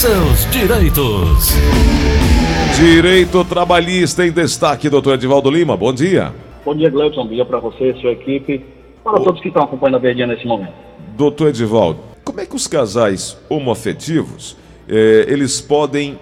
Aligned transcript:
seus 0.00 0.50
direitos. 0.50 1.50
Direito 2.74 3.44
trabalhista 3.44 4.26
em 4.26 4.32
destaque, 4.32 4.88
doutor 4.88 5.12
Edivaldo 5.12 5.50
Lima. 5.50 5.76
Bom 5.76 5.92
dia. 5.92 6.32
Bom 6.64 6.74
dia, 6.74 6.88
Gleudson. 6.88 7.24
Bom 7.24 7.34
dia 7.34 7.44
para 7.44 7.58
você, 7.58 7.94
sua 8.00 8.12
equipe, 8.12 8.64
para 9.04 9.20
todos 9.20 9.42
que 9.42 9.48
estão 9.48 9.62
acompanhando 9.62 9.96
a 9.96 9.98
Verdinha 9.98 10.26
nesse 10.26 10.46
momento. 10.46 10.72
Doutor 11.18 11.48
Edivaldo, 11.48 12.00
como 12.24 12.40
é 12.40 12.46
que 12.46 12.56
os 12.56 12.66
casais 12.66 13.36
homoafetivos, 13.46 14.56
eh, 14.88 15.26
eles 15.28 15.60
podem, 15.60 16.18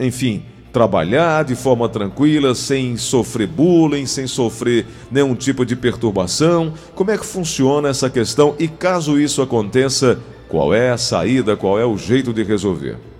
enfim, 0.00 0.42
trabalhar 0.72 1.44
de 1.44 1.54
forma 1.54 1.88
tranquila, 1.88 2.56
sem 2.56 2.96
sofrer 2.96 3.46
bullying, 3.46 4.04
sem 4.04 4.26
sofrer 4.26 4.84
nenhum 5.12 5.36
tipo 5.36 5.64
de 5.64 5.76
perturbação? 5.76 6.74
Como 6.92 7.12
é 7.12 7.16
que 7.16 7.24
funciona 7.24 7.88
essa 7.88 8.10
questão 8.10 8.56
e 8.58 8.66
caso 8.66 9.16
isso 9.16 9.40
aconteça, 9.40 10.18
qual 10.48 10.74
é 10.74 10.90
a 10.90 10.98
saída, 10.98 11.56
qual 11.56 11.78
é 11.78 11.86
o 11.86 11.96
jeito 11.96 12.32
de 12.32 12.42
resolver? 12.42 13.11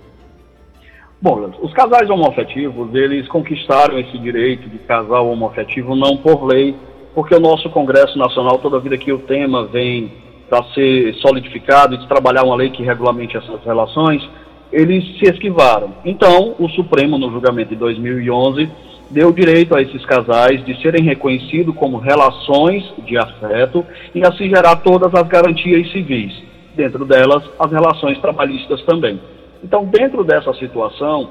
Bom, 1.23 1.49
os 1.61 1.71
casais 1.71 2.09
homoafetivos, 2.09 2.93
eles 2.93 3.29
conquistaram 3.29 3.97
esse 3.97 4.17
direito 4.17 4.67
de 4.67 4.77
casal 4.79 5.29
homoafetivo 5.29 5.95
não 5.95 6.17
por 6.17 6.43
lei, 6.43 6.75
porque 7.15 7.33
o 7.33 7.39
nosso 7.39 7.69
Congresso 7.69 8.17
Nacional, 8.19 8.57
toda 8.57 8.77
vida 8.77 8.97
que 8.97 9.13
o 9.13 9.19
tema 9.19 9.63
vem 9.63 10.11
para 10.49 10.61
ser 10.73 11.13
solidificado 11.21 11.95
e 11.95 11.97
de 11.97 12.09
trabalhar 12.09 12.43
uma 12.43 12.57
lei 12.57 12.71
que 12.71 12.83
regulamente 12.83 13.37
essas 13.37 13.63
relações, 13.63 14.21
eles 14.69 15.17
se 15.17 15.31
esquivaram. 15.31 15.93
Então, 16.03 16.55
o 16.59 16.67
Supremo, 16.67 17.17
no 17.17 17.31
julgamento 17.31 17.69
de 17.69 17.77
2011, 17.77 18.69
deu 19.09 19.31
direito 19.31 19.73
a 19.77 19.81
esses 19.81 20.05
casais 20.05 20.61
de 20.65 20.77
serem 20.81 21.05
reconhecidos 21.05 21.73
como 21.77 21.99
relações 21.99 22.83
de 23.05 23.17
afeto 23.17 23.85
e 24.13 24.25
assim 24.25 24.49
gerar 24.49 24.75
todas 24.75 25.15
as 25.15 25.25
garantias 25.29 25.89
civis, 25.89 26.33
dentro 26.75 27.05
delas 27.05 27.49
as 27.57 27.71
relações 27.71 28.19
trabalhistas 28.19 28.81
também. 28.81 29.17
Então, 29.63 29.85
dentro 29.85 30.23
dessa 30.23 30.53
situação, 30.55 31.29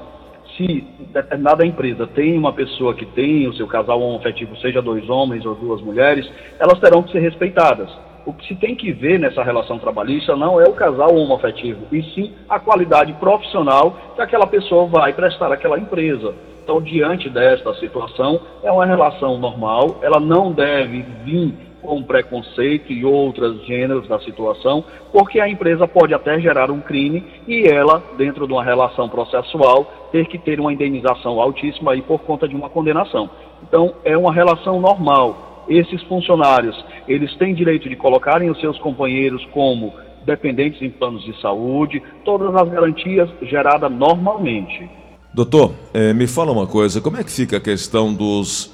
se 0.57 0.85
determinada 1.13 1.65
empresa 1.65 2.07
tem 2.07 2.37
uma 2.37 2.51
pessoa 2.51 2.93
que 2.93 3.05
tem 3.05 3.47
o 3.47 3.53
seu 3.53 3.67
casal 3.67 4.01
homoafetivo, 4.01 4.55
seja 4.57 4.81
dois 4.81 5.07
homens 5.09 5.45
ou 5.45 5.55
duas 5.55 5.81
mulheres, 5.81 6.29
elas 6.59 6.79
terão 6.79 7.03
que 7.03 7.11
ser 7.11 7.19
respeitadas 7.19 7.89
o 8.25 8.33
que 8.33 8.47
se 8.47 8.55
tem 8.55 8.75
que 8.75 8.91
ver 8.91 9.19
nessa 9.19 9.43
relação 9.43 9.77
trabalhista 9.77 10.35
não 10.35 10.59
é 10.59 10.63
o 10.63 10.73
casal 10.73 11.15
homoafetivo, 11.15 11.85
e 11.91 12.01
sim 12.13 12.33
a 12.47 12.59
qualidade 12.59 13.13
profissional 13.13 13.95
que 14.15 14.21
aquela 14.21 14.47
pessoa 14.47 14.85
vai 14.85 15.13
prestar 15.13 15.51
àquela 15.51 15.77
empresa. 15.77 16.33
Então, 16.63 16.81
diante 16.81 17.29
desta 17.29 17.73
situação, 17.75 18.39
é 18.63 18.71
uma 18.71 18.85
relação 18.85 19.37
normal, 19.37 19.99
ela 20.01 20.19
não 20.19 20.53
deve 20.53 21.01
vir 21.25 21.53
com 21.83 22.01
preconceito 22.01 22.91
e 22.91 23.05
outros 23.05 23.65
gêneros 23.65 24.07
da 24.07 24.19
situação, 24.19 24.83
porque 25.11 25.39
a 25.39 25.47
empresa 25.47 25.87
pode 25.87 26.13
até 26.13 26.39
gerar 26.39 26.71
um 26.71 26.79
crime 26.79 27.23
e 27.47 27.67
ela, 27.67 28.01
dentro 28.17 28.47
de 28.47 28.53
uma 28.53 28.63
relação 28.63 29.09
processual, 29.09 30.09
ter 30.11 30.27
que 30.27 30.39
ter 30.39 30.59
uma 30.59 30.73
indenização 30.73 31.39
altíssima 31.39 31.91
aí 31.91 32.01
por 32.01 32.21
conta 32.21 32.47
de 32.47 32.55
uma 32.55 32.69
condenação. 32.69 33.29
Então, 33.61 33.93
é 34.03 34.17
uma 34.17 34.33
relação 34.33 34.79
normal 34.79 35.53
esses 35.67 36.01
funcionários, 36.03 36.75
eles 37.07 37.33
têm 37.37 37.53
direito 37.53 37.87
de 37.87 37.95
colocarem 37.95 38.49
os 38.49 38.59
seus 38.59 38.77
companheiros 38.79 39.43
como 39.53 39.93
dependentes 40.25 40.81
em 40.81 40.89
planos 40.89 41.23
de 41.23 41.39
saúde, 41.41 42.01
todas 42.23 42.55
as 42.55 42.69
garantias 42.69 43.29
geradas 43.41 43.91
normalmente. 43.91 44.89
Doutor, 45.33 45.73
eh, 45.93 46.13
me 46.13 46.27
fala 46.27 46.51
uma 46.51 46.67
coisa, 46.67 47.01
como 47.01 47.17
é 47.17 47.23
que 47.23 47.31
fica 47.31 47.57
a 47.57 47.59
questão 47.59 48.13
dos 48.13 48.71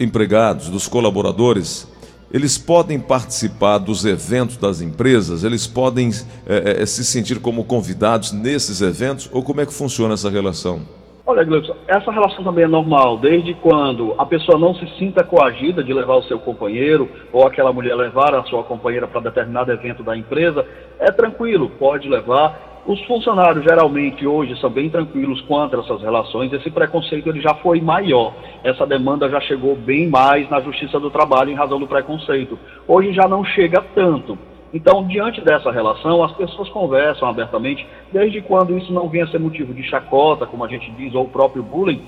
empregados, 0.00 0.68
dos 0.68 0.88
colaboradores? 0.88 1.86
Eles 2.32 2.56
podem 2.56 3.00
participar 3.00 3.78
dos 3.78 4.04
eventos 4.04 4.56
das 4.56 4.80
empresas? 4.80 5.42
Eles 5.42 5.66
podem 5.66 6.10
eh, 6.46 6.76
eh, 6.78 6.86
se 6.86 7.04
sentir 7.04 7.40
como 7.40 7.64
convidados 7.64 8.30
nesses 8.30 8.80
eventos? 8.80 9.28
Ou 9.32 9.42
como 9.42 9.60
é 9.60 9.66
que 9.66 9.74
funciona 9.74 10.14
essa 10.14 10.30
relação? 10.30 10.80
Olha, 11.26 11.44
Gleison, 11.44 11.74
essa 11.86 12.10
relação 12.10 12.42
também 12.42 12.64
é 12.64 12.68
normal, 12.68 13.18
desde 13.18 13.54
quando 13.54 14.14
a 14.18 14.26
pessoa 14.26 14.58
não 14.58 14.74
se 14.74 14.86
sinta 14.98 15.22
coagida 15.22 15.82
de 15.82 15.92
levar 15.92 16.16
o 16.16 16.22
seu 16.24 16.38
companheiro, 16.38 17.08
ou 17.32 17.46
aquela 17.46 17.72
mulher 17.72 17.94
levar 17.94 18.34
a 18.34 18.42
sua 18.44 18.64
companheira 18.64 19.06
para 19.06 19.20
determinado 19.20 19.70
evento 19.70 20.02
da 20.02 20.16
empresa, 20.16 20.66
é 20.98 21.10
tranquilo, 21.12 21.70
pode 21.78 22.08
levar. 22.08 22.69
Os 22.86 23.00
funcionários 23.04 23.62
geralmente 23.62 24.26
hoje 24.26 24.58
são 24.58 24.70
bem 24.70 24.88
tranquilos 24.88 25.40
quanto 25.42 25.76
a 25.76 25.80
essas 25.80 26.00
relações, 26.00 26.52
esse 26.52 26.70
preconceito 26.70 27.28
ele 27.28 27.40
já 27.40 27.54
foi 27.56 27.80
maior, 27.80 28.32
essa 28.64 28.86
demanda 28.86 29.28
já 29.28 29.38
chegou 29.40 29.76
bem 29.76 30.08
mais 30.08 30.48
na 30.48 30.60
Justiça 30.60 30.98
do 30.98 31.10
Trabalho 31.10 31.50
em 31.50 31.54
razão 31.54 31.78
do 31.78 31.86
preconceito. 31.86 32.58
Hoje 32.88 33.12
já 33.12 33.28
não 33.28 33.44
chega 33.44 33.84
tanto. 33.94 34.38
Então, 34.72 35.06
diante 35.06 35.40
dessa 35.40 35.70
relação, 35.70 36.22
as 36.22 36.32
pessoas 36.32 36.68
conversam 36.68 37.28
abertamente, 37.28 37.86
desde 38.12 38.40
quando 38.40 38.78
isso 38.78 38.92
não 38.92 39.08
venha 39.08 39.24
a 39.24 39.28
ser 39.28 39.40
motivo 39.40 39.74
de 39.74 39.82
chacota, 39.82 40.46
como 40.46 40.64
a 40.64 40.68
gente 40.68 40.90
diz, 40.92 41.12
ou 41.14 41.24
o 41.24 41.28
próprio 41.28 41.62
bullying, 41.62 42.00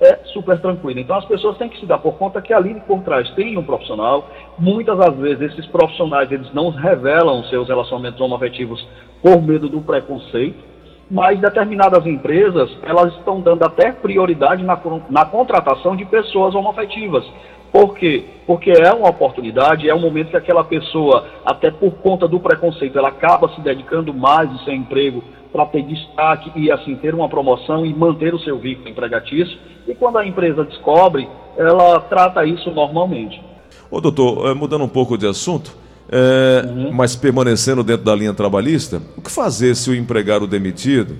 é 0.00 0.16
super 0.32 0.60
tranquilo. 0.60 1.00
Então, 1.00 1.16
as 1.16 1.24
pessoas 1.24 1.56
têm 1.56 1.68
que 1.68 1.80
se 1.80 1.86
dar 1.86 1.98
por 1.98 2.14
conta 2.14 2.42
que 2.42 2.52
ali 2.52 2.74
por 2.86 3.00
trás 3.02 3.28
tem 3.30 3.56
um 3.56 3.62
profissional. 3.62 4.28
Muitas 4.58 4.98
das 4.98 5.16
vezes, 5.16 5.52
esses 5.52 5.66
profissionais 5.66 6.30
eles 6.30 6.52
não 6.52 6.70
revelam 6.70 7.42
seus 7.44 7.68
relacionamentos 7.68 8.20
homoafetivos 8.20 8.86
por 9.22 9.40
medo 9.42 9.68
do 9.68 9.80
preconceito, 9.80 10.62
mas 11.10 11.40
determinadas 11.40 12.04
empresas 12.06 12.70
elas 12.82 13.14
estão 13.14 13.40
dando 13.40 13.64
até 13.64 13.92
prioridade 13.92 14.62
na, 14.62 14.78
na 15.08 15.24
contratação 15.24 15.96
de 15.96 16.04
pessoas 16.04 16.54
homoafetivas. 16.54 17.24
Por 17.72 17.94
quê? 17.94 18.24
Porque 18.46 18.70
é 18.70 18.92
uma 18.92 19.10
oportunidade, 19.10 19.88
é 19.88 19.94
um 19.94 20.00
momento 20.00 20.30
que 20.30 20.36
aquela 20.36 20.64
pessoa, 20.64 21.26
até 21.44 21.70
por 21.70 21.92
conta 21.96 22.26
do 22.26 22.40
preconceito, 22.40 22.98
ela 22.98 23.08
acaba 23.08 23.48
se 23.54 23.60
dedicando 23.60 24.14
mais 24.14 24.50
ao 24.50 24.58
seu 24.60 24.72
emprego 24.72 25.22
para 25.56 25.64
ter 25.64 25.82
destaque 25.84 26.52
e 26.54 26.70
assim 26.70 26.94
ter 26.96 27.14
uma 27.14 27.30
promoção 27.30 27.86
e 27.86 27.94
manter 27.94 28.34
o 28.34 28.38
seu 28.38 28.58
vínculo 28.58 28.90
empregatício. 28.90 29.58
E 29.88 29.94
quando 29.94 30.18
a 30.18 30.26
empresa 30.26 30.62
descobre, 30.62 31.26
ela 31.56 31.98
trata 32.00 32.44
isso 32.44 32.70
normalmente. 32.70 33.42
Ô 33.90 33.98
doutor, 33.98 34.50
eh, 34.50 34.54
mudando 34.54 34.84
um 34.84 34.88
pouco 34.88 35.16
de 35.16 35.26
assunto, 35.26 35.74
é, 36.10 36.62
uhum. 36.66 36.92
mas 36.92 37.16
permanecendo 37.16 37.82
dentro 37.82 38.04
da 38.04 38.14
linha 38.14 38.34
trabalhista, 38.34 39.00
o 39.16 39.22
que 39.22 39.30
fazer 39.30 39.74
se 39.74 39.88
o 39.88 39.94
empregado 39.94 40.46
demitido 40.46 41.16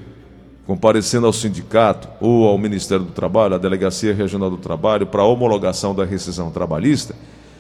comparecendo 0.67 1.27
ao 1.27 1.33
sindicato 1.33 2.09
ou 2.21 2.45
ao 2.47 2.59
Ministério 2.59 3.05
do 3.05 3.13
Trabalho, 3.13 3.55
à 3.55 3.59
Delegacia 3.59 4.13
Regional 4.13 4.51
do 4.51 4.57
Trabalho, 4.57 5.07
para 5.07 5.23
homologação 5.23 5.95
da 5.95 6.05
rescisão 6.05 6.51
trabalhista, 6.51 7.15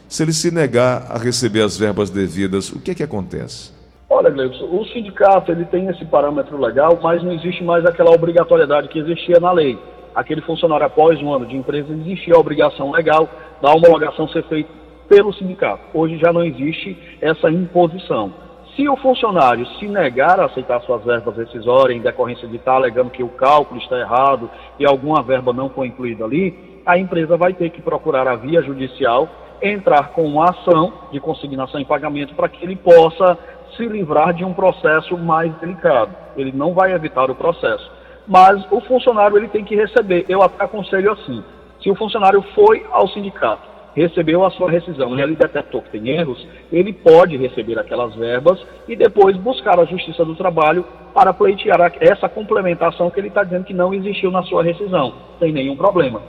se 0.08 0.24
ele 0.24 0.32
se 0.32 0.50
negar 0.50 1.06
a 1.08 1.16
receber 1.16 1.62
as 1.62 1.76
verbas 1.76 2.10
devidas, 2.10 2.70
o 2.70 2.80
que 2.80 2.90
é 2.90 2.94
que 2.94 3.02
acontece? 3.04 3.75
Olha, 4.08 4.30
Gleison, 4.30 4.66
o 4.66 4.84
sindicato 4.86 5.50
ele 5.50 5.64
tem 5.64 5.88
esse 5.88 6.04
parâmetro 6.04 6.56
legal, 6.60 6.96
mas 7.02 7.22
não 7.24 7.32
existe 7.32 7.64
mais 7.64 7.84
aquela 7.84 8.12
obrigatoriedade 8.12 8.88
que 8.88 9.00
existia 9.00 9.40
na 9.40 9.50
lei. 9.50 9.76
Aquele 10.14 10.40
funcionário 10.42 10.86
após 10.86 11.20
um 11.20 11.32
ano 11.32 11.44
de 11.44 11.56
empresa 11.56 11.92
existia 11.92 12.34
a 12.34 12.38
obrigação 12.38 12.92
legal 12.92 13.28
da 13.60 13.70
homologação 13.70 14.28
ser 14.28 14.44
feita 14.44 14.70
pelo 15.08 15.32
sindicato. 15.34 15.82
Hoje 15.92 16.18
já 16.18 16.32
não 16.32 16.44
existe 16.44 16.96
essa 17.20 17.50
imposição. 17.50 18.32
Se 18.76 18.88
o 18.88 18.96
funcionário 18.96 19.66
se 19.78 19.88
negar 19.88 20.38
a 20.38 20.44
aceitar 20.44 20.80
suas 20.82 21.02
verbas 21.04 21.36
rescisórias 21.36 21.98
em 21.98 22.02
decorrência 22.02 22.46
de 22.46 22.56
estar 22.56 22.74
alegando 22.74 23.10
que 23.10 23.24
o 23.24 23.28
cálculo 23.28 23.80
está 23.80 23.98
errado 23.98 24.48
e 24.78 24.86
alguma 24.86 25.22
verba 25.22 25.52
não 25.52 25.68
foi 25.70 25.88
incluída 25.88 26.24
ali, 26.24 26.80
a 26.86 26.96
empresa 26.96 27.36
vai 27.36 27.54
ter 27.54 27.70
que 27.70 27.82
procurar 27.82 28.28
a 28.28 28.36
via 28.36 28.62
judicial 28.62 29.28
entrar 29.62 30.10
com 30.10 30.24
uma 30.24 30.50
ação 30.50 30.92
de 31.10 31.18
consignação 31.18 31.80
em 31.80 31.84
pagamento 31.84 32.34
para 32.34 32.48
que 32.48 32.64
ele 32.64 32.76
possa 32.76 33.38
se 33.76 33.86
livrar 33.86 34.34
de 34.34 34.44
um 34.44 34.52
processo 34.52 35.16
mais 35.16 35.54
delicado. 35.56 36.14
Ele 36.36 36.52
não 36.52 36.74
vai 36.74 36.92
evitar 36.92 37.30
o 37.30 37.34
processo, 37.34 37.90
mas 38.26 38.64
o 38.70 38.80
funcionário 38.80 39.36
ele 39.36 39.48
tem 39.48 39.64
que 39.64 39.74
receber. 39.74 40.24
Eu 40.28 40.42
aconselho 40.42 41.12
assim: 41.12 41.42
se 41.82 41.90
o 41.90 41.94
funcionário 41.94 42.42
foi 42.54 42.84
ao 42.90 43.08
sindicato 43.08 43.76
recebeu 43.96 44.44
a 44.44 44.50
sua 44.50 44.70
rescisão 44.70 45.18
e 45.18 45.22
ele 45.22 45.34
detectou 45.34 45.80
que 45.80 45.98
tem 45.98 46.10
erros, 46.10 46.46
ele 46.70 46.92
pode 46.92 47.34
receber 47.38 47.78
aquelas 47.78 48.14
verbas 48.14 48.62
e 48.86 48.94
depois 48.94 49.34
buscar 49.38 49.80
a 49.80 49.86
Justiça 49.86 50.22
do 50.22 50.36
Trabalho 50.36 50.84
para 51.14 51.32
pleitear 51.32 51.94
essa 51.98 52.28
complementação 52.28 53.10
que 53.10 53.18
ele 53.18 53.28
está 53.28 53.42
dizendo 53.42 53.64
que 53.64 53.72
não 53.72 53.94
existiu 53.94 54.30
na 54.30 54.42
sua 54.42 54.62
rescisão, 54.62 55.14
sem 55.38 55.50
nenhum 55.50 55.74
problema. 55.74 56.20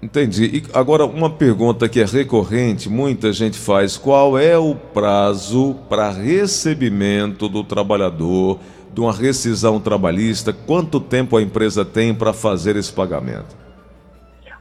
Entendi. 0.00 0.58
E 0.58 0.62
agora 0.72 1.04
uma 1.04 1.28
pergunta 1.28 1.88
que 1.88 2.00
é 2.00 2.04
recorrente, 2.04 2.88
muita 2.88 3.32
gente 3.32 3.58
faz: 3.58 3.96
qual 3.96 4.38
é 4.38 4.56
o 4.56 4.74
prazo 4.74 5.74
para 5.88 6.10
recebimento 6.10 7.48
do 7.48 7.64
trabalhador 7.64 8.58
de 8.92 9.00
uma 9.00 9.12
rescisão 9.12 9.80
trabalhista? 9.80 10.52
Quanto 10.52 11.00
tempo 11.00 11.36
a 11.36 11.42
empresa 11.42 11.84
tem 11.84 12.14
para 12.14 12.32
fazer 12.32 12.76
esse 12.76 12.92
pagamento? 12.92 13.56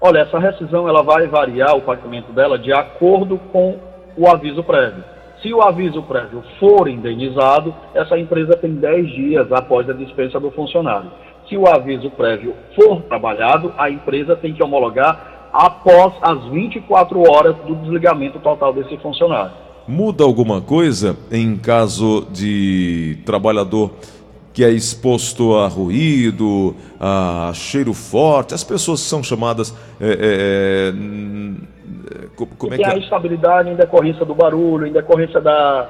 Olha, 0.01 0.19
essa 0.19 0.39
rescisão 0.39 0.87
ela 0.87 1.03
vai 1.03 1.27
variar 1.27 1.75
o 1.75 1.81
pagamento 1.81 2.31
dela 2.31 2.57
de 2.57 2.71
acordo 2.73 3.39
com 3.51 3.77
o 4.15 4.27
aviso 4.27 4.63
prévio. 4.63 5.03
Se 5.41 5.53
o 5.53 5.61
aviso 5.61 6.01
prévio 6.01 6.43
for 6.59 6.87
indenizado, 6.87 7.73
essa 7.93 8.17
empresa 8.17 8.57
tem 8.57 8.73
10 8.73 9.07
dias 9.07 9.51
após 9.51 9.87
a 9.87 9.93
dispensa 9.93 10.39
do 10.39 10.49
funcionário. 10.49 11.11
Se 11.47 11.55
o 11.55 11.67
aviso 11.67 12.09
prévio 12.11 12.53
for 12.75 13.01
trabalhado, 13.03 13.73
a 13.77 13.89
empresa 13.89 14.35
tem 14.35 14.53
que 14.53 14.61
homologar 14.61 15.49
após 15.53 16.13
as 16.21 16.43
24 16.49 17.19
horas 17.21 17.55
do 17.65 17.75
desligamento 17.75 18.39
total 18.39 18.73
desse 18.73 18.97
funcionário. 18.97 19.51
Muda 19.87 20.23
alguma 20.23 20.61
coisa 20.61 21.15
em 21.31 21.55
caso 21.55 22.27
de 22.31 23.19
trabalhador 23.25 23.91
que 24.57 24.63
é 24.63 24.69
exposto 24.71 25.55
a 25.55 25.67
ruído, 25.67 26.75
a 26.99 27.51
cheiro 27.53 27.93
forte, 27.93 28.53
as 28.55 28.63
pessoas 28.63 28.99
são 28.99 29.23
chamadas. 29.23 29.71
É, 30.01 30.91
é, 30.91 30.93
como 32.35 32.73
é 32.73 32.77
que 32.77 32.83
é? 32.83 32.93
a 32.93 32.97
instabilidade 32.97 33.69
em 33.69 33.75
decorrência 33.75 34.25
do 34.25 34.33
barulho, 34.33 34.87
em 34.87 34.91
decorrência 34.91 35.39
da. 35.39 35.87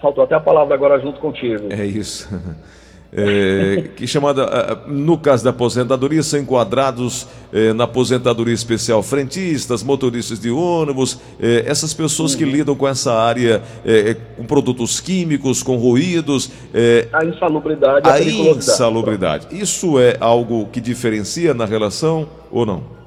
Faltou 0.00 0.24
até 0.24 0.34
a 0.34 0.40
palavra 0.40 0.74
agora 0.74 0.98
junto 0.98 1.20
contigo. 1.20 1.66
É 1.70 1.84
isso. 1.84 2.28
é, 3.16 3.90
que 3.94 4.06
chamada, 4.06 4.82
no 4.88 5.16
caso 5.16 5.44
da 5.44 5.50
aposentadoria, 5.50 6.22
são 6.22 6.40
enquadrados 6.40 7.26
é, 7.52 7.72
na 7.72 7.84
aposentadoria 7.84 8.52
especial 8.52 9.02
frentistas, 9.02 9.82
motoristas 9.82 10.40
de 10.40 10.50
ônibus, 10.50 11.20
é, 11.40 11.64
essas 11.66 11.94
pessoas 11.94 12.34
que 12.34 12.44
lidam 12.44 12.74
com 12.74 12.88
essa 12.88 13.12
área, 13.12 13.62
é, 13.84 14.10
é, 14.10 14.14
com 14.14 14.44
produtos 14.44 15.00
químicos, 15.00 15.62
com 15.62 15.76
ruídos. 15.76 16.50
É, 16.72 17.06
a 17.12 17.24
insalubridade. 17.24 18.08
A, 18.08 18.14
a 18.14 18.22
insalubridade. 18.22 19.46
Isso 19.52 19.98
é 20.00 20.16
algo 20.18 20.66
que 20.66 20.80
diferencia 20.80 21.54
na 21.54 21.64
relação 21.64 22.28
ou 22.50 22.66
não? 22.66 23.03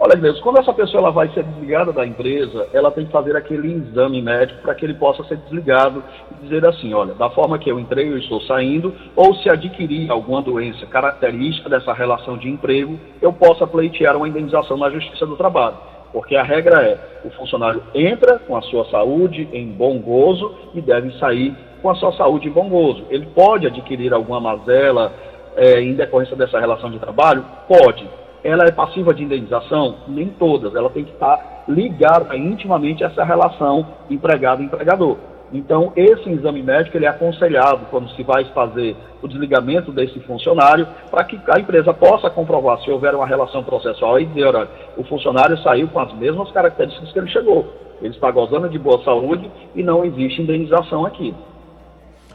Olha, 0.00 0.14
Gleison, 0.14 0.40
quando 0.42 0.60
essa 0.60 0.72
pessoa 0.72 1.00
ela 1.02 1.10
vai 1.10 1.28
ser 1.30 1.42
desligada 1.42 1.92
da 1.92 2.06
empresa, 2.06 2.68
ela 2.72 2.88
tem 2.88 3.04
que 3.04 3.10
fazer 3.10 3.34
aquele 3.34 3.72
exame 3.72 4.22
médico 4.22 4.62
para 4.62 4.72
que 4.72 4.86
ele 4.86 4.94
possa 4.94 5.24
ser 5.24 5.38
desligado 5.38 6.04
e 6.30 6.44
dizer 6.44 6.64
assim, 6.64 6.94
olha, 6.94 7.14
da 7.14 7.28
forma 7.30 7.58
que 7.58 7.68
eu 7.68 7.80
entrei, 7.80 8.08
eu 8.08 8.16
estou 8.16 8.40
saindo, 8.42 8.94
ou 9.16 9.34
se 9.34 9.50
adquirir 9.50 10.08
alguma 10.08 10.40
doença 10.40 10.86
característica 10.86 11.68
dessa 11.68 11.92
relação 11.92 12.38
de 12.38 12.48
emprego, 12.48 12.96
eu 13.20 13.32
possa 13.32 13.66
pleitear 13.66 14.16
uma 14.16 14.28
indenização 14.28 14.76
na 14.76 14.88
Justiça 14.88 15.26
do 15.26 15.36
Trabalho. 15.36 15.76
Porque 16.12 16.36
a 16.36 16.44
regra 16.44 16.80
é, 16.80 16.98
o 17.24 17.30
funcionário 17.30 17.82
entra 17.92 18.38
com 18.38 18.56
a 18.56 18.62
sua 18.62 18.84
saúde 18.90 19.48
em 19.52 19.66
bom 19.66 19.98
gozo 19.98 20.54
e 20.74 20.80
deve 20.80 21.10
sair 21.18 21.56
com 21.82 21.90
a 21.90 21.96
sua 21.96 22.12
saúde 22.12 22.46
em 22.46 22.52
bom 22.52 22.68
gozo. 22.68 23.04
Ele 23.10 23.26
pode 23.34 23.66
adquirir 23.66 24.14
alguma 24.14 24.38
mazela 24.40 25.12
é, 25.56 25.80
em 25.80 25.94
decorrência 25.94 26.36
dessa 26.36 26.60
relação 26.60 26.88
de 26.88 27.00
trabalho? 27.00 27.44
Pode 27.66 28.08
ela 28.42 28.64
é 28.64 28.70
passiva 28.70 29.12
de 29.12 29.24
indenização? 29.24 29.96
Nem 30.08 30.28
todas. 30.28 30.74
Ela 30.74 30.90
tem 30.90 31.04
que 31.04 31.12
estar 31.12 31.64
ligada 31.68 32.36
intimamente 32.36 33.04
a 33.04 33.08
essa 33.08 33.24
relação 33.24 33.86
empregado-empregador. 34.08 35.16
Então, 35.52 35.92
esse 35.96 36.28
exame 36.28 36.62
médico 36.62 36.96
ele 36.96 37.06
é 37.06 37.08
aconselhado 37.08 37.86
quando 37.90 38.10
se 38.10 38.22
vai 38.22 38.44
fazer 38.52 38.94
o 39.22 39.28
desligamento 39.28 39.90
desse 39.90 40.20
funcionário, 40.20 40.86
para 41.10 41.24
que 41.24 41.40
a 41.48 41.58
empresa 41.58 41.92
possa 41.92 42.28
comprovar 42.28 42.78
se 42.82 42.90
houver 42.90 43.14
uma 43.14 43.26
relação 43.26 43.64
processual 43.64 44.20
e 44.20 44.26
dizer, 44.26 44.44
olha, 44.44 44.68
o 44.96 45.04
funcionário 45.04 45.56
saiu 45.62 45.88
com 45.88 46.00
as 46.00 46.12
mesmas 46.14 46.50
características 46.52 47.10
que 47.12 47.18
ele 47.18 47.28
chegou. 47.28 47.66
Ele 48.00 48.14
está 48.14 48.30
gozando 48.30 48.68
de 48.68 48.78
boa 48.78 49.02
saúde 49.02 49.50
e 49.74 49.82
não 49.82 50.04
existe 50.04 50.42
indenização 50.42 51.06
aqui. 51.06 51.34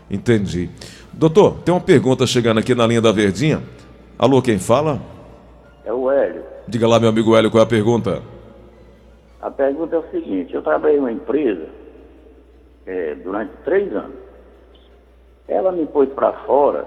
Entendi. 0.10 0.70
Doutor, 1.14 1.60
tem 1.60 1.74
uma 1.74 1.80
pergunta 1.80 2.26
chegando 2.26 2.60
aqui 2.60 2.76
na 2.76 2.86
linha 2.86 3.02
da 3.02 3.12
Verdinha. 3.12 3.62
Alô, 4.18 4.42
quem 4.42 4.60
fala? 4.60 5.00
É 5.86 5.92
o 5.92 6.10
Hélio. 6.10 6.44
Diga 6.68 6.88
lá, 6.88 7.00
meu 7.00 7.10
amigo 7.10 7.36
Hélio, 7.36 7.52
qual 7.52 7.62
é 7.62 7.66
a 7.66 7.70
pergunta? 7.70 8.22
A 9.42 9.52
pergunta 9.52 9.96
é 9.96 10.00
o 10.00 10.10
seguinte: 10.10 10.54
eu 10.54 10.62
trabalhei 10.62 10.98
em 10.98 11.02
uma 11.02 11.12
empresa 11.12 11.68
é, 12.86 13.16
durante 13.16 13.52
três 13.66 13.94
anos. 13.94 14.16
Ela 15.48 15.72
me 15.72 15.86
pôs 15.86 16.10
para 16.10 16.32
fora 16.46 16.86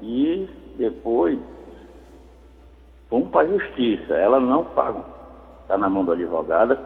e 0.00 0.48
depois 0.78 1.38
fomos 3.10 3.28
para 3.30 3.42
a 3.42 3.58
justiça. 3.58 4.14
Ela 4.14 4.38
não 4.38 4.64
pagou. 4.66 5.04
Está 5.62 5.76
na 5.76 5.88
mão 5.88 6.04
da 6.04 6.12
advogada. 6.12 6.78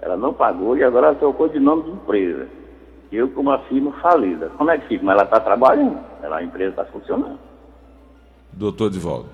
Ela 0.00 0.16
não 0.16 0.32
pagou 0.32 0.76
e 0.76 0.82
agora 0.82 1.08
ela 1.08 1.16
trocou 1.16 1.48
de 1.48 1.60
nome 1.60 1.84
de 1.84 1.90
empresa. 1.90 2.48
Eu 3.12 3.28
com 3.30 3.42
uma 3.42 3.58
firma 3.60 3.92
falida. 4.00 4.50
Como 4.56 4.70
é 4.70 4.78
que 4.78 4.88
fica? 4.88 5.04
Mas 5.04 5.14
ela 5.14 5.24
está 5.24 5.40
trabalhando. 5.40 5.98
Ela, 6.22 6.38
a 6.38 6.42
empresa 6.42 6.70
está 6.70 6.84
funcionando. 6.86 7.38
Doutor 8.52 8.90
de 8.90 8.98
volta. 8.98 9.28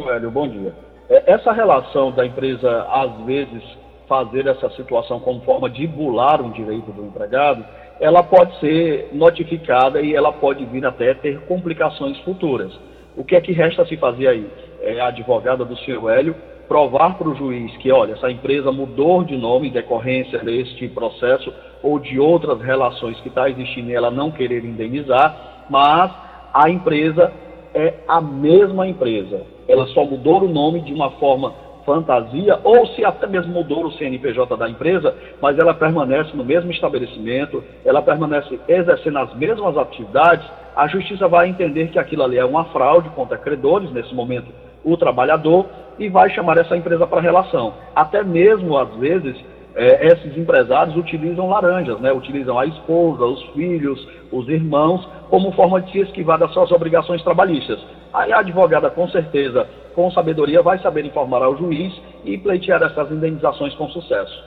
Olha, 0.00 0.14
Silvio, 0.14 0.30
bom 0.30 0.48
dia. 0.48 0.72
É, 1.08 1.32
essa 1.32 1.52
relação 1.52 2.10
da 2.10 2.26
empresa, 2.26 2.86
às 2.90 3.24
vezes, 3.24 3.62
fazer 4.08 4.46
essa 4.46 4.68
situação 4.70 5.20
como 5.20 5.40
forma 5.42 5.68
de 5.70 5.86
bular 5.86 6.40
um 6.40 6.50
direito 6.50 6.90
do 6.92 7.04
empregado, 7.04 7.64
ela 8.00 8.22
pode 8.22 8.58
ser 8.58 9.10
notificada 9.12 10.00
e 10.00 10.14
ela 10.14 10.32
pode 10.32 10.64
vir 10.66 10.84
até 10.84 11.14
ter 11.14 11.40
complicações 11.42 12.18
futuras. 12.20 12.72
O 13.16 13.24
que 13.24 13.36
é 13.36 13.40
que 13.40 13.52
resta 13.52 13.86
se 13.86 13.96
fazer 13.96 14.26
aí? 14.28 14.46
É 14.80 15.00
a 15.00 15.08
advogada 15.08 15.64
do 15.64 15.76
senhor 15.78 16.10
Hélio 16.10 16.34
provar 16.66 17.16
para 17.16 17.28
o 17.28 17.34
juiz 17.34 17.76
que, 17.76 17.92
olha, 17.92 18.14
essa 18.14 18.30
empresa 18.30 18.72
mudou 18.72 19.22
de 19.22 19.36
nome 19.36 19.68
em 19.68 19.72
decorrência 19.72 20.38
deste 20.38 20.88
processo 20.88 21.52
ou 21.82 21.98
de 21.98 22.18
outras 22.18 22.60
relações 22.60 23.20
que 23.20 23.28
está 23.28 23.48
existindo 23.48 23.90
e 23.90 23.94
ela 23.94 24.10
não 24.10 24.30
querer 24.30 24.64
indenizar, 24.64 25.66
mas 25.68 26.10
a 26.52 26.70
empresa 26.70 27.30
é 27.74 27.94
a 28.06 28.20
mesma 28.20 28.86
empresa. 28.86 29.42
Ela 29.66 29.86
só 29.88 30.04
mudou 30.04 30.42
o 30.42 30.48
nome 30.48 30.80
de 30.80 30.94
uma 30.94 31.10
forma 31.12 31.52
fantasia, 31.84 32.58
ou 32.64 32.86
se 32.88 33.04
até 33.04 33.26
mesmo 33.26 33.52
mudou 33.52 33.84
o 33.84 33.92
CNPJ 33.92 34.56
da 34.56 34.68
empresa, 34.68 35.14
mas 35.40 35.58
ela 35.58 35.74
permanece 35.74 36.34
no 36.34 36.44
mesmo 36.44 36.70
estabelecimento, 36.70 37.62
ela 37.84 38.00
permanece 38.00 38.58
exercendo 38.66 39.18
as 39.18 39.34
mesmas 39.34 39.76
atividades, 39.76 40.48
a 40.74 40.88
justiça 40.88 41.28
vai 41.28 41.48
entender 41.48 41.88
que 41.88 41.98
aquilo 41.98 42.24
ali 42.24 42.38
é 42.38 42.44
uma 42.44 42.64
fraude 42.66 43.08
contra 43.10 43.36
credores, 43.36 43.92
nesse 43.92 44.14
momento 44.14 44.46
o 44.82 44.96
trabalhador, 44.96 45.66
e 45.98 46.08
vai 46.08 46.28
chamar 46.30 46.58
essa 46.58 46.76
empresa 46.76 47.06
para 47.06 47.20
relação. 47.20 47.74
Até 47.94 48.22
mesmo, 48.22 48.76
às 48.76 48.94
vezes, 48.96 49.36
é, 49.74 50.06
esses 50.06 50.36
empresários 50.36 50.96
utilizam 50.96 51.48
laranjas, 51.48 52.00
né? 52.00 52.12
utilizam 52.12 52.58
a 52.58 52.66
esposa, 52.66 53.24
os 53.24 53.42
filhos, 53.54 54.06
os 54.30 54.48
irmãos, 54.48 55.06
como 55.28 55.52
forma 55.52 55.80
de 55.82 55.90
se 55.92 55.98
esquivar 56.00 56.38
das 56.38 56.52
suas 56.52 56.70
obrigações 56.70 57.22
trabalhistas. 57.22 57.80
Aí 58.12 58.32
a 58.32 58.38
advogada, 58.38 58.88
com 58.90 59.08
certeza, 59.08 59.66
com 59.94 60.10
sabedoria, 60.12 60.62
vai 60.62 60.78
saber 60.80 61.04
informar 61.04 61.42
ao 61.42 61.56
juiz 61.56 61.92
e 62.24 62.38
pleitear 62.38 62.82
essas 62.82 63.10
indenizações 63.10 63.74
com 63.74 63.88
sucesso. 63.88 64.44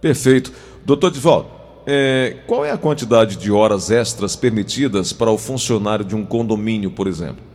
Perfeito. 0.00 0.52
Doutor 0.84 1.10
Divaldo, 1.10 1.48
é, 1.86 2.36
qual 2.46 2.64
é 2.64 2.70
a 2.70 2.78
quantidade 2.78 3.36
de 3.36 3.50
horas 3.50 3.90
extras 3.90 4.36
permitidas 4.36 5.12
para 5.12 5.30
o 5.30 5.38
funcionário 5.38 6.04
de 6.04 6.14
um 6.14 6.24
condomínio, 6.24 6.90
por 6.90 7.06
exemplo? 7.06 7.51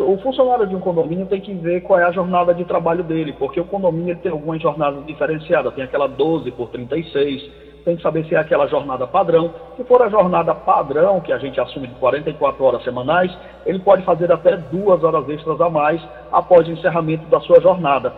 O 0.00 0.16
funcionário 0.18 0.66
de 0.66 0.74
um 0.74 0.80
condomínio 0.80 1.26
tem 1.26 1.38
que 1.38 1.52
ver 1.52 1.82
qual 1.82 2.00
é 2.00 2.04
a 2.04 2.10
jornada 2.10 2.54
de 2.54 2.64
trabalho 2.64 3.04
dele, 3.04 3.34
porque 3.38 3.60
o 3.60 3.64
condomínio 3.66 4.16
tem 4.16 4.32
algumas 4.32 4.62
jornadas 4.62 5.04
diferenciadas, 5.04 5.74
tem 5.74 5.84
aquela 5.84 6.06
12 6.06 6.50
por 6.52 6.70
36, 6.70 7.50
tem 7.84 7.94
que 7.94 8.02
saber 8.02 8.24
se 8.24 8.34
é 8.34 8.38
aquela 8.38 8.66
jornada 8.66 9.06
padrão. 9.06 9.52
Se 9.76 9.84
for 9.84 10.00
a 10.00 10.08
jornada 10.08 10.54
padrão, 10.54 11.20
que 11.20 11.30
a 11.30 11.36
gente 11.36 11.60
assume 11.60 11.88
de 11.88 11.94
44 11.96 12.64
horas 12.64 12.82
semanais, 12.84 13.30
ele 13.66 13.78
pode 13.78 14.02
fazer 14.02 14.32
até 14.32 14.56
duas 14.56 15.04
horas 15.04 15.28
extras 15.28 15.60
a 15.60 15.68
mais 15.68 16.00
após 16.32 16.66
o 16.66 16.72
encerramento 16.72 17.26
da 17.26 17.38
sua 17.40 17.60
jornada. 17.60 18.14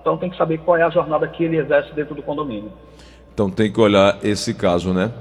Então 0.00 0.16
tem 0.16 0.28
que 0.28 0.36
saber 0.36 0.58
qual 0.58 0.76
é 0.76 0.82
a 0.82 0.90
jornada 0.90 1.28
que 1.28 1.44
ele 1.44 1.56
exerce 1.56 1.94
dentro 1.94 2.16
do 2.16 2.22
condomínio. 2.22 2.72
Então 3.32 3.48
tem 3.48 3.72
que 3.72 3.80
olhar 3.80 4.18
esse 4.24 4.52
caso, 4.52 4.92
né? 4.92 5.12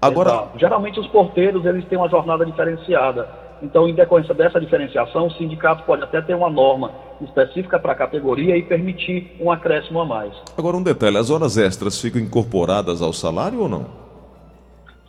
Agora, 0.00 0.30
Exato. 0.30 0.58
geralmente 0.58 0.98
os 0.98 1.06
porteiros 1.08 1.66
eles 1.66 1.84
têm 1.84 1.98
uma 1.98 2.08
jornada 2.08 2.46
diferenciada. 2.46 3.41
Então, 3.62 3.88
em 3.88 3.94
decorrência 3.94 4.34
dessa 4.34 4.60
diferenciação, 4.60 5.28
o 5.28 5.30
sindicato 5.32 5.84
pode 5.84 6.02
até 6.02 6.20
ter 6.20 6.34
uma 6.34 6.50
norma 6.50 6.90
específica 7.20 7.78
para 7.78 7.92
a 7.92 7.94
categoria 7.94 8.56
e 8.56 8.62
permitir 8.62 9.36
um 9.40 9.52
acréscimo 9.52 10.00
a 10.00 10.04
mais. 10.04 10.32
Agora, 10.58 10.76
um 10.76 10.82
detalhe: 10.82 11.16
as 11.16 11.30
horas 11.30 11.56
extras 11.56 12.00
ficam 12.00 12.20
incorporadas 12.20 13.00
ao 13.00 13.12
salário 13.12 13.60
ou 13.60 13.68
não? 13.68 13.86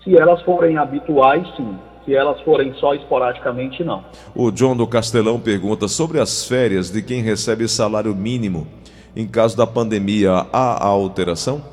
Se 0.03 0.15
elas 0.15 0.41
forem 0.43 0.77
habituais, 0.77 1.47
sim. 1.55 1.75
Se 2.05 2.13
elas 2.13 2.39
forem 2.41 2.73
só 2.75 2.93
esporadicamente, 2.93 3.83
não. 3.83 4.03
O 4.35 4.51
John 4.51 4.75
do 4.75 4.85
Castelão 4.85 5.39
pergunta 5.39 5.87
sobre 5.87 6.19
as 6.19 6.45
férias 6.45 6.91
de 6.91 7.01
quem 7.01 7.21
recebe 7.21 7.67
salário 7.67 8.13
mínimo. 8.13 8.67
Em 9.15 9.25
caso 9.25 9.55
da 9.55 9.65
pandemia, 9.65 10.45
há 10.51 10.85
alteração? 10.85 11.63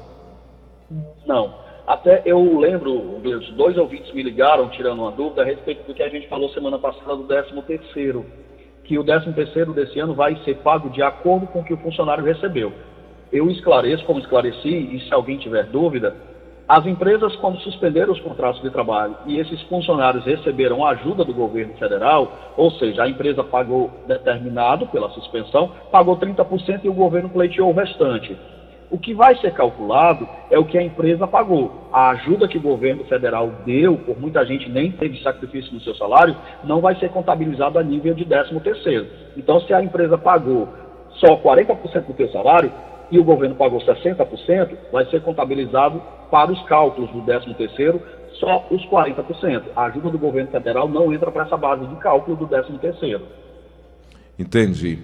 Não. 1.27 1.53
Até 1.91 2.23
eu 2.25 2.57
lembro, 2.57 3.21
dois 3.57 3.77
ouvintes 3.77 4.15
me 4.15 4.23
ligaram 4.23 4.69
tirando 4.69 5.01
uma 5.01 5.11
dúvida 5.11 5.43
a 5.43 5.45
respeito 5.45 5.85
do 5.89 5.93
que 5.93 6.05
a 6.05 6.09
gente 6.09 6.29
falou 6.29 6.49
semana 6.51 6.79
passada 6.79 7.17
do 7.17 7.25
13 7.25 7.51
terceiro, 7.63 8.25
que 8.85 8.97
o 8.97 9.03
13 9.03 9.33
terceiro 9.33 9.73
desse 9.73 9.99
ano 9.99 10.15
vai 10.15 10.37
ser 10.45 10.59
pago 10.59 10.89
de 10.91 11.03
acordo 11.03 11.49
com 11.49 11.59
o 11.59 11.65
que 11.65 11.75
o 11.75 11.79
funcionário 11.79 12.23
recebeu. 12.23 12.73
Eu 13.33 13.51
esclareço, 13.51 14.05
como 14.05 14.21
esclareci, 14.21 14.69
e 14.69 15.01
se 15.01 15.13
alguém 15.13 15.37
tiver 15.39 15.65
dúvida, 15.65 16.15
as 16.69 16.87
empresas, 16.87 17.35
quando 17.35 17.59
suspenderam 17.59 18.13
os 18.13 18.21
contratos 18.21 18.63
de 18.63 18.71
trabalho 18.71 19.17
e 19.27 19.41
esses 19.41 19.61
funcionários 19.63 20.25
receberam 20.25 20.87
ajuda 20.87 21.25
do 21.25 21.35
governo 21.35 21.75
federal, 21.75 22.53
ou 22.57 22.71
seja, 22.71 23.03
a 23.03 23.09
empresa 23.09 23.43
pagou 23.43 23.91
determinado 24.07 24.87
pela 24.87 25.11
suspensão, 25.11 25.73
pagou 25.91 26.17
30% 26.17 26.85
e 26.85 26.89
o 26.89 26.95
governo 26.95 27.31
pleiteou 27.31 27.71
o 27.71 27.75
restante. 27.75 28.39
O 28.91 28.99
que 28.99 29.15
vai 29.15 29.37
ser 29.37 29.53
calculado 29.55 30.29
é 30.51 30.59
o 30.59 30.65
que 30.65 30.77
a 30.77 30.83
empresa 30.83 31.27
pagou. 31.27 31.89
A 31.93 32.11
ajuda 32.11 32.49
que 32.49 32.59
o 32.59 32.63
governo 32.63 33.05
federal 33.05 33.49
deu, 33.65 33.97
por 33.99 34.19
muita 34.19 34.45
gente 34.45 34.69
nem 34.69 34.91
teve 34.91 35.23
sacrifício 35.23 35.73
no 35.73 35.81
seu 35.81 35.95
salário, 35.95 36.37
não 36.65 36.81
vai 36.81 36.97
ser 36.97 37.09
contabilizado 37.11 37.79
a 37.79 37.83
nível 37.83 38.15
de 38.15 38.25
13 38.25 38.59
terceiro. 38.61 39.07
Então, 39.37 39.61
se 39.61 39.73
a 39.73 39.83
empresa 39.83 40.19
pagou 40.19 40.69
só 41.21 41.37
40% 41.37 42.07
do 42.07 42.17
seu 42.17 42.29
salário 42.33 42.73
e 43.13 43.19
o 43.19 43.25
governo 43.25 43.55
pagou 43.55 43.81
60%, 43.81 44.77
vai 44.93 45.07
ser 45.07 45.23
contabilizado 45.23 46.03
para 46.29 46.51
os 46.51 46.61
cálculos 46.65 47.11
do 47.11 47.23
13 47.23 47.55
terceiro 47.55 48.03
só 48.41 48.67
os 48.71 48.85
40%. 48.87 49.63
A 49.77 49.85
ajuda 49.85 50.11
do 50.11 50.19
governo 50.19 50.51
federal 50.51 50.89
não 50.89 51.13
entra 51.13 51.31
para 51.31 51.45
essa 51.45 51.57
base 51.57 51.87
de 51.87 51.95
cálculo 51.97 52.37
do 52.37 52.49
13º. 52.49 53.21
Entendi. 54.39 54.99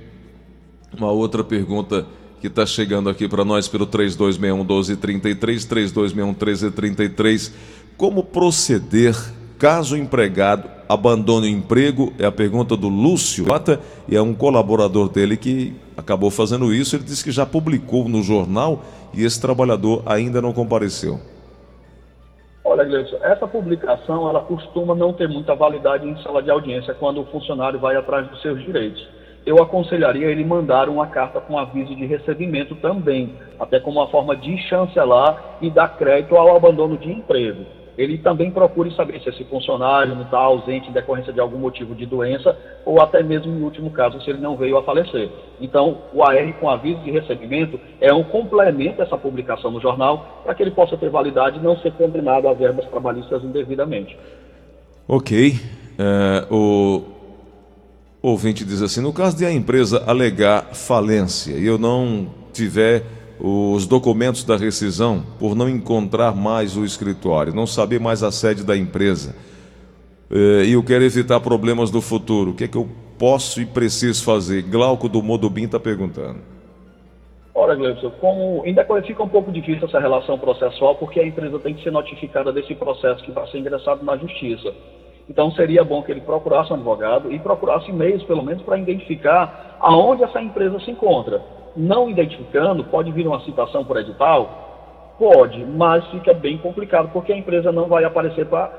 Uma 0.96 1.12
outra 1.12 1.44
pergunta 1.44 2.06
que 2.40 2.48
está 2.48 2.66
chegando 2.66 3.08
aqui 3.08 3.28
para 3.28 3.44
nós 3.44 3.68
pelo 3.68 3.86
3261 3.86 4.56
1233, 4.58 5.64
3261 5.64 6.26
1333. 6.28 7.54
Como 7.96 8.22
proceder 8.22 9.14
caso 9.58 9.94
o 9.94 9.98
empregado 9.98 10.68
abandone 10.88 11.46
o 11.46 11.50
emprego? 11.50 12.12
É 12.18 12.26
a 12.26 12.32
pergunta 12.32 12.76
do 12.76 12.88
Lúcio 12.88 13.46
e 14.08 14.16
é 14.16 14.20
um 14.20 14.34
colaborador 14.34 15.08
dele 15.08 15.36
que 15.36 15.74
acabou 15.96 16.30
fazendo 16.30 16.72
isso. 16.72 16.96
Ele 16.96 17.04
disse 17.04 17.24
que 17.24 17.30
já 17.30 17.46
publicou 17.46 18.08
no 18.08 18.22
jornal 18.22 18.82
e 19.14 19.24
esse 19.24 19.40
trabalhador 19.40 20.02
ainda 20.04 20.42
não 20.42 20.52
compareceu. 20.52 21.18
Olha, 22.64 22.84
Gleison, 22.84 23.16
essa 23.22 23.46
publicação 23.46 24.28
ela 24.28 24.40
costuma 24.40 24.94
não 24.94 25.12
ter 25.12 25.28
muita 25.28 25.54
validade 25.54 26.06
em 26.06 26.20
sala 26.22 26.42
de 26.42 26.50
audiência 26.50 26.92
quando 26.94 27.20
o 27.20 27.26
funcionário 27.26 27.78
vai 27.78 27.96
atrás 27.96 28.28
dos 28.28 28.42
seus 28.42 28.62
direitos 28.62 29.15
eu 29.46 29.62
aconselharia 29.62 30.26
ele 30.26 30.44
mandar 30.44 30.88
uma 30.88 31.06
carta 31.06 31.40
com 31.40 31.56
aviso 31.56 31.94
de 31.94 32.04
recebimento 32.04 32.74
também, 32.74 33.32
até 33.60 33.78
como 33.78 34.00
uma 34.00 34.08
forma 34.08 34.36
de 34.36 34.58
chancelar 34.68 35.58
e 35.62 35.70
dar 35.70 35.96
crédito 35.96 36.34
ao 36.34 36.56
abandono 36.56 36.98
de 36.98 37.12
emprego. 37.12 37.64
Ele 37.96 38.18
também 38.18 38.50
procure 38.50 38.90
saber 38.94 39.20
se 39.20 39.30
esse 39.30 39.44
funcionário 39.44 40.14
não 40.14 40.24
está 40.24 40.36
ausente 40.36 40.90
em 40.90 40.92
decorrência 40.92 41.32
de 41.32 41.40
algum 41.40 41.58
motivo 41.58 41.94
de 41.94 42.04
doença 42.04 42.54
ou 42.84 43.00
até 43.00 43.22
mesmo, 43.22 43.56
em 43.56 43.62
último 43.62 43.90
caso, 43.90 44.20
se 44.20 44.28
ele 44.28 44.40
não 44.40 44.56
veio 44.56 44.76
a 44.76 44.82
falecer. 44.82 45.30
Então, 45.60 45.98
o 46.12 46.22
AR 46.22 46.52
com 46.60 46.68
aviso 46.68 47.00
de 47.00 47.10
recebimento 47.10 47.80
é 48.00 48.12
um 48.12 48.24
complemento 48.24 49.00
a 49.00 49.04
essa 49.04 49.16
publicação 49.16 49.70
no 49.70 49.80
jornal 49.80 50.42
para 50.44 50.54
que 50.54 50.62
ele 50.62 50.72
possa 50.72 50.96
ter 50.98 51.08
validade 51.08 51.58
e 51.58 51.62
não 51.62 51.78
ser 51.78 51.92
condenado 51.92 52.48
a 52.48 52.52
verbas 52.52 52.84
trabalhistas 52.86 53.42
indevidamente. 53.42 54.14
Ok. 55.08 55.54
O 56.50 57.15
o 57.15 57.15
ouvinte 58.30 58.64
diz 58.64 58.82
assim: 58.82 59.00
no 59.00 59.12
caso 59.12 59.36
de 59.36 59.44
a 59.44 59.52
empresa 59.52 60.02
alegar 60.06 60.74
falência 60.74 61.54
e 61.54 61.66
eu 61.66 61.78
não 61.78 62.26
tiver 62.52 63.04
os 63.38 63.86
documentos 63.86 64.44
da 64.44 64.56
rescisão 64.56 65.24
por 65.38 65.54
não 65.54 65.68
encontrar 65.68 66.34
mais 66.34 66.76
o 66.76 66.84
escritório, 66.84 67.54
não 67.54 67.66
saber 67.66 68.00
mais 68.00 68.22
a 68.22 68.32
sede 68.32 68.64
da 68.64 68.76
empresa, 68.76 69.36
eh, 70.30 70.64
e 70.64 70.72
eu 70.72 70.82
quero 70.82 71.04
evitar 71.04 71.38
problemas 71.40 71.90
no 71.90 72.00
futuro, 72.00 72.52
o 72.52 72.54
que 72.54 72.64
é 72.64 72.68
que 72.68 72.76
eu 72.76 72.88
posso 73.18 73.60
e 73.60 73.66
preciso 73.66 74.24
fazer? 74.24 74.62
Glauco 74.62 75.08
do 75.08 75.22
Modubim 75.22 75.64
está 75.64 75.78
perguntando. 75.78 76.38
Ora, 77.54 77.74
Gleison, 77.74 78.10
como 78.20 78.62
ainda 78.64 78.86
fica 79.02 79.22
um 79.22 79.28
pouco 79.28 79.50
difícil 79.50 79.86
essa 79.86 80.00
relação 80.00 80.38
processual, 80.38 80.94
porque 80.96 81.20
a 81.20 81.26
empresa 81.26 81.58
tem 81.58 81.74
que 81.74 81.82
ser 81.82 81.90
notificada 81.90 82.52
desse 82.52 82.74
processo 82.74 83.22
que 83.24 83.30
vai 83.30 83.46
ser 83.50 83.58
ingressado 83.58 84.04
na 84.04 84.16
justiça. 84.16 84.74
Então 85.28 85.50
seria 85.52 85.84
bom 85.84 86.02
que 86.02 86.12
ele 86.12 86.20
procurasse 86.20 86.72
um 86.72 86.76
advogado 86.76 87.32
e 87.32 87.38
procurasse 87.38 87.92
meios, 87.92 88.22
pelo 88.24 88.42
menos, 88.42 88.62
para 88.62 88.78
identificar 88.78 89.76
aonde 89.80 90.22
essa 90.22 90.40
empresa 90.40 90.78
se 90.80 90.90
encontra. 90.90 91.42
Não 91.76 92.08
identificando, 92.08 92.84
pode 92.84 93.10
vir 93.12 93.26
uma 93.26 93.40
citação 93.40 93.84
por 93.84 93.96
edital? 93.98 94.66
Pode, 95.18 95.64
mas 95.64 96.06
fica 96.08 96.32
bem 96.32 96.58
complicado, 96.58 97.10
porque 97.12 97.32
a 97.32 97.36
empresa 97.36 97.72
não 97.72 97.86
vai 97.86 98.04
aparecer 98.04 98.46
para 98.46 98.70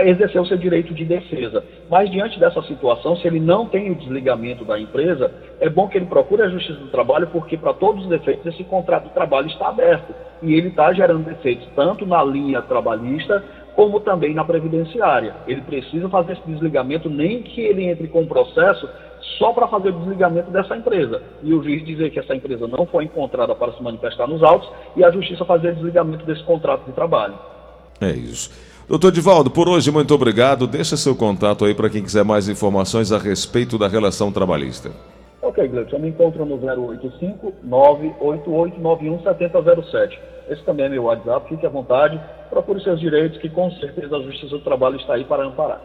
exercer 0.00 0.40
o 0.40 0.46
seu 0.46 0.56
direito 0.56 0.92
de 0.94 1.04
defesa. 1.04 1.64
Mas 1.90 2.10
diante 2.10 2.38
dessa 2.38 2.62
situação, 2.62 3.16
se 3.16 3.26
ele 3.26 3.40
não 3.40 3.66
tem 3.66 3.90
o 3.90 3.94
desligamento 3.94 4.64
da 4.64 4.78
empresa, 4.78 5.32
é 5.60 5.68
bom 5.68 5.88
que 5.88 5.96
ele 5.96 6.06
procure 6.06 6.42
a 6.42 6.48
Justiça 6.48 6.78
do 6.78 6.90
Trabalho, 6.90 7.28
porque 7.28 7.56
para 7.56 7.72
todos 7.72 8.02
os 8.02 8.08
defeitos 8.08 8.46
esse 8.46 8.62
contrato 8.64 9.04
de 9.04 9.14
trabalho 9.14 9.48
está 9.48 9.68
aberto 9.68 10.14
e 10.42 10.54
ele 10.54 10.68
está 10.68 10.92
gerando 10.92 11.24
defeitos 11.24 11.66
tanto 11.74 12.06
na 12.06 12.22
linha 12.22 12.62
trabalhista 12.62 13.42
como 13.78 14.00
também 14.00 14.34
na 14.34 14.44
previdenciária. 14.44 15.36
Ele 15.46 15.60
precisa 15.60 16.08
fazer 16.08 16.32
esse 16.32 16.42
desligamento, 16.44 17.08
nem 17.08 17.44
que 17.44 17.60
ele 17.60 17.84
entre 17.84 18.08
com 18.08 18.22
o 18.22 18.26
processo 18.26 18.88
só 19.38 19.52
para 19.52 19.68
fazer 19.68 19.90
o 19.90 20.00
desligamento 20.00 20.50
dessa 20.50 20.76
empresa. 20.76 21.22
E 21.44 21.54
o 21.54 21.62
juiz 21.62 21.86
dizer 21.86 22.10
que 22.10 22.18
essa 22.18 22.34
empresa 22.34 22.66
não 22.66 22.86
foi 22.86 23.04
encontrada 23.04 23.54
para 23.54 23.72
se 23.74 23.80
manifestar 23.80 24.26
nos 24.26 24.42
autos 24.42 24.68
e 24.96 25.04
a 25.04 25.12
justiça 25.12 25.44
fazer 25.44 25.68
o 25.68 25.74
desligamento 25.76 26.26
desse 26.26 26.42
contrato 26.42 26.86
de 26.86 26.92
trabalho. 26.92 27.34
É 28.00 28.10
isso. 28.10 28.50
Doutor 28.88 29.12
Divaldo, 29.12 29.48
por 29.48 29.68
hoje, 29.68 29.92
muito 29.92 30.12
obrigado. 30.12 30.66
Deixa 30.66 30.96
seu 30.96 31.14
contato 31.14 31.64
aí 31.64 31.72
para 31.72 31.88
quem 31.88 32.02
quiser 32.02 32.24
mais 32.24 32.48
informações 32.48 33.12
a 33.12 33.18
respeito 33.18 33.78
da 33.78 33.86
relação 33.86 34.32
trabalhista. 34.32 34.90
Ok, 35.48 35.66
Gleison, 35.66 35.98
me 35.98 36.10
encontro 36.10 36.44
no 36.44 36.58
085 36.58 37.54
988 37.64 38.78
91 38.78 39.22
7007. 39.22 40.20
Esse 40.50 40.62
também 40.62 40.84
é 40.84 40.88
meu 40.90 41.04
WhatsApp, 41.04 41.48
fique 41.48 41.64
à 41.64 41.70
vontade, 41.70 42.20
procure 42.50 42.82
seus 42.82 43.00
direitos, 43.00 43.38
que 43.38 43.48
com 43.48 43.70
certeza 43.70 44.14
a 44.14 44.20
Justiça 44.20 44.58
do 44.58 44.60
Trabalho 44.62 44.96
está 44.96 45.14
aí 45.14 45.24
para 45.24 45.46
amparar. 45.46 45.80